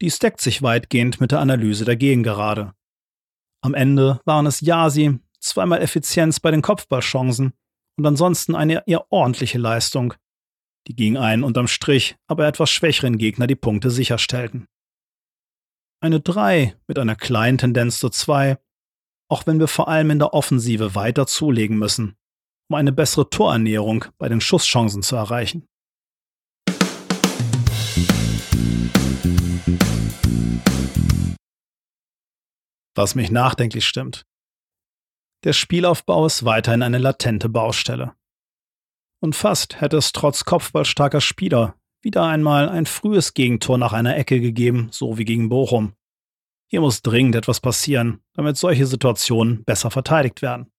Dies 0.00 0.18
deckt 0.18 0.40
sich 0.40 0.62
weitgehend 0.62 1.20
mit 1.20 1.30
der 1.30 1.40
Analyse 1.40 1.84
der 1.84 1.96
Gegengerade. 1.96 2.74
Am 3.60 3.74
Ende 3.74 4.20
waren 4.24 4.46
es 4.46 4.60
Yasi, 4.60 5.20
zweimal 5.38 5.80
Effizienz 5.80 6.40
bei 6.40 6.50
den 6.50 6.62
Kopfballchancen 6.62 7.52
und 7.96 8.06
ansonsten 8.06 8.56
eine 8.56 8.86
eher 8.86 9.10
ordentliche 9.12 9.58
Leistung, 9.58 10.14
die 10.88 10.96
gegen 10.96 11.16
einen 11.16 11.44
unterm 11.44 11.68
Strich 11.68 12.16
aber 12.26 12.46
etwas 12.46 12.70
schwächeren 12.70 13.16
Gegner 13.16 13.46
die 13.46 13.54
Punkte 13.54 13.90
sicherstellten. 13.90 14.66
Eine 16.00 16.20
3 16.20 16.76
mit 16.88 16.98
einer 16.98 17.16
kleinen 17.16 17.58
Tendenz 17.58 18.00
zur 18.00 18.12
2 18.12 18.58
auch 19.28 19.46
wenn 19.46 19.58
wir 19.58 19.68
vor 19.68 19.88
allem 19.88 20.10
in 20.10 20.18
der 20.18 20.34
Offensive 20.34 20.94
weiter 20.94 21.26
zulegen 21.26 21.78
müssen, 21.78 22.16
um 22.68 22.76
eine 22.76 22.92
bessere 22.92 23.28
Torernährung 23.30 24.04
bei 24.18 24.28
den 24.28 24.40
Schusschancen 24.40 25.02
zu 25.02 25.16
erreichen. 25.16 25.66
Was 32.96 33.14
mich 33.14 33.30
nachdenklich 33.30 33.86
stimmt. 33.86 34.24
Der 35.42 35.52
Spielaufbau 35.52 36.26
ist 36.26 36.44
weiterhin 36.44 36.82
eine 36.82 36.98
latente 36.98 37.48
Baustelle. 37.48 38.14
Und 39.20 39.34
fast 39.34 39.80
hätte 39.80 39.96
es 39.96 40.12
trotz 40.12 40.44
kopfballstarker 40.44 41.20
Spieler 41.20 41.76
wieder 42.02 42.24
einmal 42.24 42.68
ein 42.68 42.86
frühes 42.86 43.34
Gegentor 43.34 43.78
nach 43.78 43.92
einer 43.92 44.16
Ecke 44.16 44.40
gegeben, 44.40 44.88
so 44.92 45.18
wie 45.18 45.24
gegen 45.24 45.48
Bochum. 45.48 45.94
Hier 46.74 46.80
muss 46.80 47.02
dringend 47.02 47.36
etwas 47.36 47.60
passieren, 47.60 48.20
damit 48.32 48.56
solche 48.56 48.84
Situationen 48.84 49.62
besser 49.62 49.92
verteidigt 49.92 50.42
werden. 50.42 50.72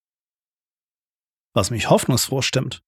Was 1.54 1.72
mich 1.72 1.90
hoffnungsfroh 1.90 2.42
stimmt. 2.42 2.84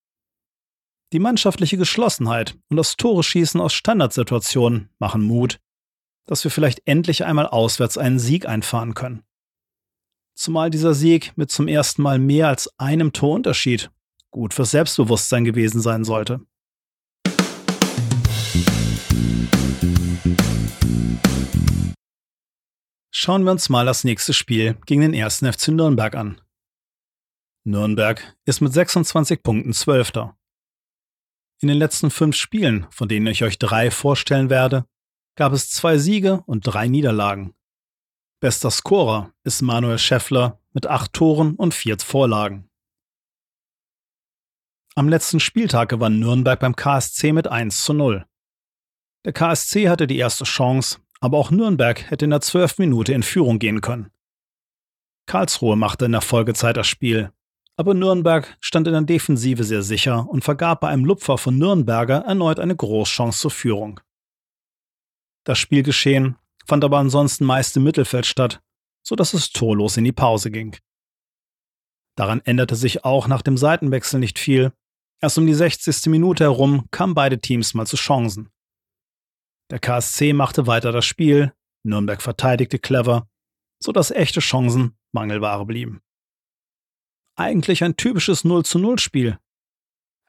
Die 1.13 1.19
mannschaftliche 1.19 1.77
Geschlossenheit 1.77 2.57
und 2.67 2.75
das 2.75 2.97
Tore-Schießen 2.97 3.61
aus 3.61 3.71
Standardsituationen 3.71 4.89
machen 4.99 5.21
Mut, 5.23 5.61
dass 6.25 6.43
wir 6.43 6.51
vielleicht 6.51 6.81
endlich 6.85 7.23
einmal 7.23 7.47
auswärts 7.47 7.97
einen 7.97 8.19
Sieg 8.19 8.45
einfahren 8.45 8.93
können. 8.93 9.23
Zumal 10.35 10.69
dieser 10.69 10.93
Sieg 10.93 11.31
mit 11.37 11.49
zum 11.49 11.69
ersten 11.69 12.01
Mal 12.01 12.19
mehr 12.19 12.49
als 12.49 12.77
einem 12.77 13.13
Torunterschied 13.13 13.89
gut 14.31 14.53
fürs 14.53 14.71
Selbstbewusstsein 14.71 15.45
gewesen 15.45 15.79
sein 15.79 16.03
sollte. 16.03 16.41
Schauen 23.11 23.43
wir 23.43 23.51
uns 23.51 23.69
mal 23.69 23.85
das 23.85 24.03
nächste 24.03 24.33
Spiel 24.33 24.77
gegen 24.85 25.01
den 25.01 25.13
ersten 25.13 25.51
FC 25.51 25.69
Nürnberg 25.69 26.15
an. 26.15 26.41
Nürnberg 27.63 28.35
ist 28.45 28.61
mit 28.61 28.73
26 28.73 29.43
Punkten 29.43 29.73
Zwölfter. 29.73 30.37
In 31.59 31.67
den 31.69 31.77
letzten 31.77 32.11
fünf 32.11 32.35
Spielen, 32.35 32.85
von 32.91 33.07
denen 33.07 33.27
ich 33.27 33.43
euch 33.43 33.57
drei 33.57 33.89
vorstellen 33.91 34.49
werde, 34.49 34.85
gab 35.35 35.53
es 35.53 35.69
zwei 35.69 35.97
Siege 35.97 36.43
und 36.45 36.61
drei 36.61 36.87
Niederlagen. 36.87 37.55
Bester 38.39 38.69
Scorer 38.69 39.33
ist 39.43 39.61
Manuel 39.61 39.97
Scheffler 39.97 40.61
mit 40.73 40.85
acht 40.85 41.13
Toren 41.13 41.55
und 41.55 41.73
vier 41.73 41.97
Vorlagen. 41.97 42.69
Am 44.95 45.09
letzten 45.09 45.39
Spieltag 45.39 45.89
gewann 45.89 46.19
Nürnberg 46.19 46.59
beim 46.59 46.75
KSC 46.75 47.31
mit 47.31 47.47
1 47.47 47.83
zu 47.83 47.93
0. 47.93 48.25
Der 49.25 49.33
KSC 49.33 49.89
hatte 49.89 50.07
die 50.07 50.17
erste 50.17 50.43
Chance, 50.43 50.99
aber 51.19 51.37
auch 51.37 51.51
Nürnberg 51.51 52.09
hätte 52.09 52.25
in 52.25 52.31
der 52.31 52.41
zwölften 52.41 52.83
Minute 52.83 53.13
in 53.13 53.23
Führung 53.23 53.59
gehen 53.59 53.81
können. 53.81 54.11
Karlsruhe 55.25 55.75
machte 55.75 56.05
in 56.05 56.13
der 56.13 56.21
Folgezeit 56.21 56.77
das 56.77 56.87
Spiel, 56.87 57.31
aber 57.75 57.93
Nürnberg 57.93 58.57
stand 58.59 58.87
in 58.87 58.93
der 58.93 59.03
Defensive 59.03 59.63
sehr 59.63 59.83
sicher 59.83 60.27
und 60.27 60.43
vergab 60.43 60.81
bei 60.81 60.89
einem 60.89 61.05
Lupfer 61.05 61.37
von 61.37 61.57
Nürnberger 61.57 62.23
erneut 62.25 62.59
eine 62.59 62.75
Großchance 62.75 63.39
zur 63.39 63.51
Führung. 63.51 63.99
Das 65.43 65.59
Spielgeschehen 65.59 66.37
fand 66.65 66.83
aber 66.83 66.97
ansonsten 66.97 67.45
meist 67.45 67.77
im 67.77 67.83
Mittelfeld 67.83 68.25
statt, 68.25 68.61
so 69.03 69.15
dass 69.15 69.33
es 69.33 69.51
torlos 69.51 69.95
in 69.95 70.03
die 70.03 70.11
Pause 70.11 70.51
ging. 70.51 70.75
Daran 72.17 72.41
änderte 72.41 72.75
sich 72.75 73.05
auch 73.05 73.27
nach 73.27 73.43
dem 73.43 73.57
Seitenwechsel 73.57 74.19
nicht 74.19 74.39
viel. 74.39 74.73
Erst 75.21 75.37
um 75.37 75.45
die 75.45 75.53
60. 75.53 76.07
Minute 76.07 76.45
herum 76.45 76.87
kamen 76.89 77.13
beide 77.13 77.39
Teams 77.39 77.75
mal 77.75 77.85
zu 77.85 77.95
Chancen. 77.95 78.49
Der 79.69 79.79
KSC 79.79 80.33
machte 80.33 80.67
weiter 80.67 80.91
das 80.91 81.05
Spiel, 81.05 81.53
Nürnberg 81.83 82.21
verteidigte 82.21 82.79
clever, 82.79 83.29
so 83.81 83.91
dass 83.91 84.11
echte 84.11 84.39
Chancen 84.39 84.97
Mangelware 85.11 85.65
blieben 85.65 86.01
eigentlich 87.37 87.83
ein 87.83 87.95
typisches 87.95 88.43
0 88.43 88.65
zu 88.65 88.79
0 88.79 88.99
Spiel. 88.99 89.39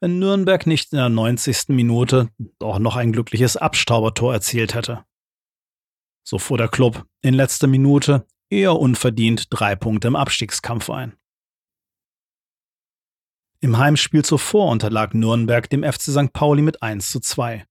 Wenn 0.00 0.18
Nürnberg 0.18 0.66
nicht 0.66 0.92
in 0.92 0.99
der 0.99 1.09
90. 1.09 1.68
Minute 1.68 2.30
doch 2.59 2.78
noch 2.78 2.97
ein 2.97 3.12
glückliches 3.12 3.57
Abstaubertor 3.57 4.33
erzielt 4.33 4.75
hätte. 4.75 5.04
So 6.25 6.38
fuhr 6.38 6.59
der 6.59 6.68
Club 6.68 7.04
in 7.23 7.35
letzter 7.35 7.66
Minute 7.66 8.26
eher 8.50 8.78
unverdient 8.78 9.47
drei 9.50 9.75
Punkte 9.75 10.09
im 10.09 10.16
Abstiegskampf 10.16 10.90
ein. 10.90 11.16
Im 13.61 13.76
Heimspiel 13.78 14.25
zuvor 14.25 14.71
unterlag 14.71 15.14
Nürnberg 15.14 15.68
dem 15.68 15.83
FC 15.83 16.02
St. 16.02 16.33
Pauli 16.33 16.62
mit 16.62 16.80
1 16.80 17.11
zu 17.11 17.18
2. 17.18 17.66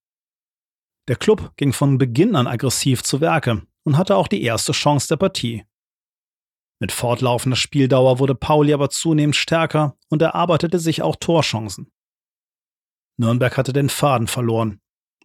Der 1.07 1.15
Club 1.15 1.53
ging 1.55 1.71
von 1.71 1.97
Beginn 1.97 2.35
an 2.35 2.47
aggressiv 2.47 3.03
zu 3.03 3.21
Werke 3.21 3.65
und 3.83 3.97
hatte 3.97 4.15
auch 4.15 4.27
die 4.27 4.43
erste 4.43 4.73
Chance 4.73 5.07
der 5.07 5.17
Partie. 5.17 5.65
Mit 6.79 6.91
fortlaufender 6.91 7.55
Spieldauer 7.55 8.19
wurde 8.19 8.35
Pauli 8.35 8.73
aber 8.73 8.89
zunehmend 8.89 9.35
stärker 9.35 9.97
und 10.09 10.21
erarbeitete 10.21 10.79
sich 10.79 11.01
auch 11.01 11.15
Torchancen. 11.15 11.91
Nürnberg 13.17 13.57
hatte 13.57 13.73
den 13.73 13.89
Faden 13.89 14.27
verloren 14.27 14.79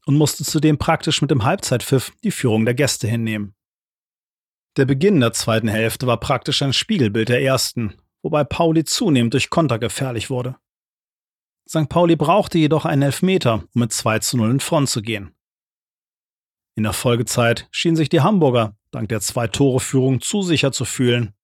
und 0.07 0.17
musste 0.17 0.45
zudem 0.45 0.79
praktisch 0.79 1.21
mit 1.21 1.31
dem 1.31 1.45
Halbzeitpfiff 1.45 2.13
die 2.23 2.31
Führung 2.31 2.65
der 2.65 2.75
Gäste 2.75 3.07
hinnehmen. 3.07 3.55
Der 4.79 4.87
Beginn 4.87 5.21
der 5.21 5.35
zweiten 5.35 5.69
Hälfte 5.69 6.07
war 6.07 6.19
praktisch 6.19 6.63
ein 6.63 6.73
Spiegelbild 6.73 7.29
der 7.29 7.43
ersten, 7.43 7.95
wobei 8.23 8.45
Pauli 8.45 8.85
zunehmend 8.85 9.35
durch 9.35 9.51
Konter 9.51 9.79
gefährlich 9.79 10.31
wurde. 10.31 10.57
St. 11.69 11.89
Pauli 11.89 12.17
brauchte 12.17 12.59
jedoch 12.59 12.87
einen 12.87 13.03
Elfmeter, 13.03 13.65
um 13.75 13.81
mit 13.81 13.93
2 13.93 14.21
zu 14.21 14.37
0 14.39 14.51
in 14.53 14.61
Front 14.61 14.89
zu 14.89 15.03
gehen. 15.03 15.35
In 16.75 16.85
der 16.85 16.93
Folgezeit 16.93 17.69
schienen 17.71 17.97
sich 17.97 18.09
die 18.09 18.21
Hamburger 18.21 18.77
dank 18.93 19.09
der 19.09 19.21
Zwei-Tore-Führung 19.21 20.21
zu 20.21 20.43
sicher 20.43 20.73
zu 20.73 20.85
fühlen 20.85 21.35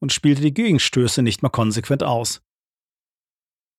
und 0.00 0.12
spielte 0.12 0.42
die 0.42 0.54
Gegenstöße 0.54 1.22
nicht 1.22 1.42
mehr 1.42 1.50
konsequent 1.50 2.02
aus. 2.02 2.42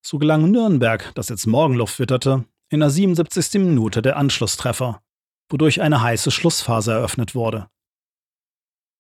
So 0.06 0.18
gelang 0.18 0.52
Nürnberg, 0.52 1.12
das 1.16 1.30
jetzt 1.30 1.46
Morgenluft 1.46 2.00
witterte, 2.00 2.46
in 2.70 2.80
der 2.80 2.90
77. 2.90 3.62
Minute 3.62 4.02
der 4.02 4.18
Anschlusstreffer, 4.18 5.02
wodurch 5.50 5.82
eine 5.82 6.02
heiße 6.02 6.32
Schlussphase 6.32 6.92
eröffnet 6.92 7.36
wurde. 7.36 7.70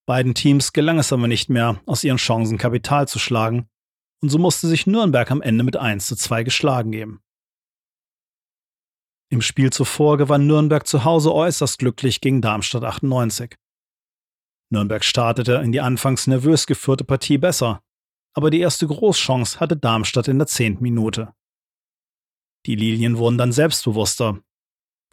Beiden 0.05 0.33
Teams 0.33 0.73
gelang 0.73 0.97
es 0.97 1.13
aber 1.13 1.27
nicht 1.27 1.49
mehr, 1.49 1.79
aus 1.85 2.03
ihren 2.03 2.17
Chancen 2.17 2.57
Kapital 2.57 3.07
zu 3.07 3.19
schlagen, 3.19 3.69
und 4.21 4.29
so 4.29 4.37
musste 4.37 4.67
sich 4.67 4.87
Nürnberg 4.87 5.29
am 5.31 5.41
Ende 5.41 5.63
mit 5.63 5.77
1 5.77 6.07
zu 6.07 6.15
2 6.15 6.43
geschlagen 6.43 6.91
geben. 6.91 7.21
Im 9.31 9.41
Spiel 9.41 9.71
zuvor 9.71 10.17
gewann 10.17 10.47
Nürnberg 10.47 10.87
zu 10.87 11.03
Hause 11.03 11.33
äußerst 11.33 11.77
glücklich 11.77 12.19
gegen 12.19 12.41
Darmstadt 12.41 12.83
98. 12.83 13.55
Nürnberg 14.71 15.03
startete 15.03 15.53
in 15.63 15.71
die 15.71 15.81
anfangs 15.81 16.25
nervös 16.25 16.65
geführte 16.65 17.03
Partie 17.03 17.37
besser, 17.37 17.81
aber 18.33 18.49
die 18.49 18.59
erste 18.59 18.87
Großchance 18.87 19.59
hatte 19.59 19.77
Darmstadt 19.77 20.27
in 20.27 20.39
der 20.39 20.47
zehnten 20.47 20.81
Minute. 20.81 21.33
Die 22.65 22.75
Lilien 22.75 23.17
wurden 23.17 23.37
dann 23.37 23.51
selbstbewusster, 23.51 24.39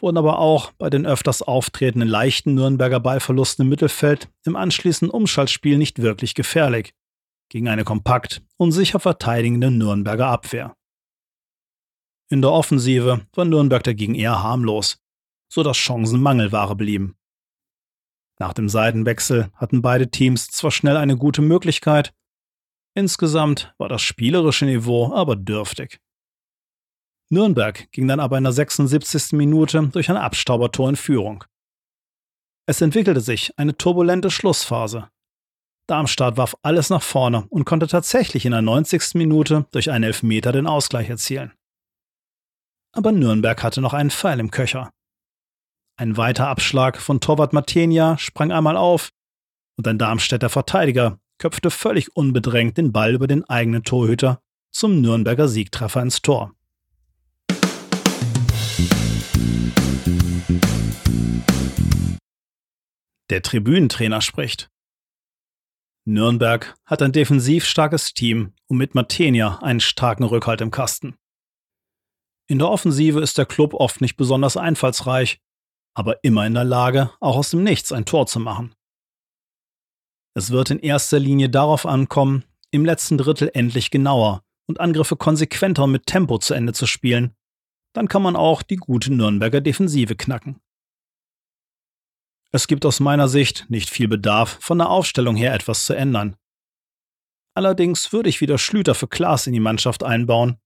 wurden 0.00 0.16
aber 0.16 0.38
auch 0.38 0.72
bei 0.72 0.88
den 0.88 1.06
öfters 1.06 1.42
auftretenden 1.42 2.08
leichten 2.08 2.54
Nürnberger 2.54 3.00
Ballverlusten 3.00 3.64
im 3.64 3.68
Mittelfeld 3.68 4.30
im 4.44 4.56
anschließenden 4.56 5.10
Umschaltspiel 5.10 5.76
nicht 5.76 6.00
wirklich 6.00 6.34
gefährlich 6.34 6.94
gegen 7.50 7.68
eine 7.68 7.84
kompakt 7.84 8.42
und 8.56 8.72
sicher 8.72 8.98
verteidigende 8.98 9.70
Nürnberger 9.70 10.26
Abwehr. 10.26 10.74
In 12.28 12.42
der 12.42 12.50
Offensive 12.50 13.26
war 13.34 13.44
Nürnberg 13.44 13.84
dagegen 13.84 14.14
eher 14.14 14.42
harmlos, 14.42 14.98
so 15.48 15.62
dass 15.62 15.76
Chancen 15.76 16.20
Mangelware 16.20 16.74
blieben. 16.74 17.16
Nach 18.38 18.52
dem 18.52 18.68
Seitenwechsel 18.68 19.50
hatten 19.54 19.80
beide 19.80 20.10
Teams 20.10 20.48
zwar 20.48 20.70
schnell 20.70 20.96
eine 20.96 21.16
gute 21.16 21.40
Möglichkeit, 21.40 22.12
insgesamt 22.94 23.74
war 23.78 23.88
das 23.88 24.02
spielerische 24.02 24.66
Niveau 24.66 25.14
aber 25.14 25.36
dürftig. 25.36 26.00
Nürnberg 27.30 27.90
ging 27.92 28.06
dann 28.08 28.20
aber 28.20 28.38
in 28.38 28.44
der 28.44 28.52
76. 28.52 29.32
Minute 29.32 29.88
durch 29.88 30.10
ein 30.10 30.16
Abstaubertor 30.16 30.88
in 30.88 30.96
Führung. 30.96 31.44
Es 32.66 32.80
entwickelte 32.80 33.20
sich 33.20 33.56
eine 33.56 33.76
turbulente 33.76 34.30
Schlussphase. 34.30 35.08
Darmstadt 35.88 36.36
warf 36.36 36.56
alles 36.62 36.90
nach 36.90 37.02
vorne 37.02 37.46
und 37.48 37.64
konnte 37.64 37.86
tatsächlich 37.86 38.44
in 38.44 38.52
der 38.52 38.62
90. 38.62 39.14
Minute 39.14 39.66
durch 39.70 39.90
einen 39.90 40.04
Elfmeter 40.04 40.50
den 40.50 40.66
Ausgleich 40.66 41.08
erzielen. 41.08 41.52
Aber 42.96 43.12
Nürnberg 43.12 43.62
hatte 43.62 43.82
noch 43.82 43.92
einen 43.92 44.10
Pfeil 44.10 44.40
im 44.40 44.50
Köcher. 44.50 44.90
Ein 45.98 46.16
weiter 46.16 46.48
Abschlag 46.48 46.96
von 46.96 47.20
Torwart 47.20 47.52
Matenia 47.52 48.16
sprang 48.16 48.50
einmal 48.50 48.78
auf 48.78 49.10
und 49.76 49.86
ein 49.86 49.98
Darmstädter 49.98 50.48
Verteidiger 50.48 51.20
köpfte 51.36 51.70
völlig 51.70 52.16
unbedrängt 52.16 52.78
den 52.78 52.92
Ball 52.92 53.12
über 53.12 53.26
den 53.26 53.44
eigenen 53.44 53.84
Torhüter 53.84 54.40
zum 54.70 55.02
Nürnberger 55.02 55.46
Siegtreffer 55.46 56.00
ins 56.00 56.22
Tor. 56.22 56.54
Der 63.28 63.42
Tribünentrainer 63.42 64.22
spricht. 64.22 64.70
Nürnberg 66.06 66.74
hat 66.86 67.02
ein 67.02 67.12
defensiv 67.12 67.66
starkes 67.66 68.14
Team 68.14 68.54
und 68.68 68.78
mit 68.78 68.94
Matenia 68.94 69.58
einen 69.58 69.80
starken 69.80 70.24
Rückhalt 70.24 70.62
im 70.62 70.70
Kasten. 70.70 71.18
In 72.48 72.58
der 72.58 72.70
Offensive 72.70 73.20
ist 73.20 73.38
der 73.38 73.46
Club 73.46 73.74
oft 73.74 74.00
nicht 74.00 74.16
besonders 74.16 74.56
einfallsreich 74.56 75.40
aber 75.96 76.22
immer 76.22 76.46
in 76.46 76.52
der 76.52 76.64
Lage, 76.64 77.10
auch 77.20 77.36
aus 77.36 77.50
dem 77.50 77.64
Nichts 77.64 77.90
ein 77.90 78.04
Tor 78.04 78.26
zu 78.26 78.38
machen. 78.38 78.74
Es 80.34 80.50
wird 80.50 80.70
in 80.70 80.78
erster 80.78 81.18
Linie 81.18 81.48
darauf 81.48 81.86
ankommen, 81.86 82.44
im 82.70 82.84
letzten 82.84 83.16
Drittel 83.16 83.50
endlich 83.54 83.90
genauer 83.90 84.42
und 84.66 84.78
Angriffe 84.78 85.16
konsequenter 85.16 85.86
mit 85.86 86.04
Tempo 86.04 86.36
zu 86.36 86.52
Ende 86.52 86.74
zu 86.74 86.86
spielen. 86.86 87.34
Dann 87.94 88.08
kann 88.08 88.22
man 88.22 88.36
auch 88.36 88.62
die 88.62 88.76
gute 88.76 89.10
Nürnberger 89.10 89.62
Defensive 89.62 90.16
knacken. 90.16 90.60
Es 92.52 92.66
gibt 92.66 92.84
aus 92.84 93.00
meiner 93.00 93.28
Sicht 93.28 93.64
nicht 93.70 93.88
viel 93.88 94.06
Bedarf, 94.06 94.58
von 94.60 94.76
der 94.76 94.90
Aufstellung 94.90 95.34
her 95.34 95.54
etwas 95.54 95.86
zu 95.86 95.94
ändern. 95.94 96.36
Allerdings 97.54 98.12
würde 98.12 98.28
ich 98.28 98.42
wieder 98.42 98.58
Schlüter 98.58 98.94
für 98.94 99.08
Klaas 99.08 99.46
in 99.46 99.54
die 99.54 99.60
Mannschaft 99.60 100.04
einbauen, 100.04 100.58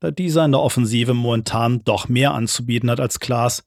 da 0.00 0.10
dieser 0.10 0.44
in 0.44 0.52
der 0.52 0.60
Offensive 0.60 1.14
momentan 1.14 1.84
doch 1.84 2.08
mehr 2.08 2.32
anzubieten 2.34 2.90
hat 2.90 3.00
als 3.00 3.20
Klaas 3.20 3.64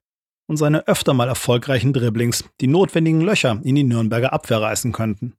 und 0.48 0.58
seine 0.58 0.88
öfter 0.88 1.14
mal 1.14 1.28
erfolgreichen 1.28 1.94
Dribblings 1.94 2.44
die 2.60 2.68
notwendigen 2.68 3.22
Löcher 3.22 3.62
in 3.64 3.76
die 3.76 3.84
Nürnberger 3.84 4.34
Abwehr 4.34 4.62
reißen 4.62 4.92
könnten. 4.92 5.38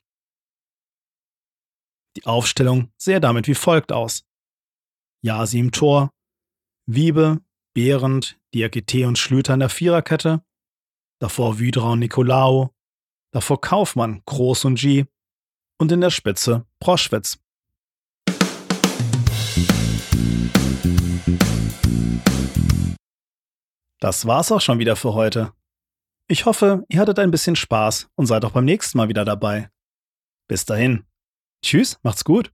Die 2.16 2.26
Aufstellung 2.26 2.92
sähe 2.96 3.20
damit 3.20 3.48
wie 3.48 3.54
folgt 3.54 3.92
aus. 3.92 4.24
Jasi 5.22 5.58
im 5.58 5.72
Tor, 5.72 6.10
Wiebe, 6.86 7.40
Behrendt, 7.74 8.38
Diakite 8.54 9.08
und 9.08 9.18
Schlüter 9.18 9.54
in 9.54 9.60
der 9.60 9.68
Viererkette, 9.68 10.44
davor 11.20 11.58
Wydra 11.58 11.92
und 11.92 11.98
Nicolao, 11.98 12.74
davor 13.32 13.60
Kaufmann, 13.60 14.22
Groß 14.26 14.66
und 14.66 14.78
G 14.78 15.06
und 15.78 15.90
in 15.90 16.00
der 16.00 16.10
Spitze 16.10 16.66
Proschwitz. 16.78 17.43
Das 24.00 24.26
war's 24.26 24.52
auch 24.52 24.60
schon 24.60 24.78
wieder 24.78 24.96
für 24.96 25.14
heute. 25.14 25.52
Ich 26.28 26.46
hoffe, 26.46 26.84
ihr 26.88 27.00
hattet 27.00 27.18
ein 27.18 27.30
bisschen 27.30 27.56
Spaß 27.56 28.08
und 28.16 28.26
seid 28.26 28.44
auch 28.44 28.52
beim 28.52 28.64
nächsten 28.64 28.98
Mal 28.98 29.08
wieder 29.08 29.24
dabei. 29.24 29.70
Bis 30.48 30.64
dahin. 30.64 31.04
Tschüss, 31.62 31.98
macht's 32.02 32.24
gut. 32.24 32.52